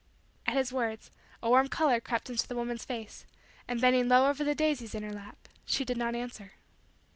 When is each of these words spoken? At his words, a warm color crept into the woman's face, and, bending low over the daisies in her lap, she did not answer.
At 0.47 0.55
his 0.57 0.73
words, 0.73 1.11
a 1.43 1.49
warm 1.51 1.67
color 1.67 1.99
crept 2.01 2.27
into 2.27 2.47
the 2.47 2.55
woman's 2.55 2.83
face, 2.85 3.23
and, 3.67 3.79
bending 3.79 4.09
low 4.09 4.27
over 4.31 4.43
the 4.43 4.55
daisies 4.55 4.95
in 4.95 5.03
her 5.03 5.13
lap, 5.13 5.47
she 5.63 5.85
did 5.85 5.95
not 5.95 6.15
answer. 6.15 6.53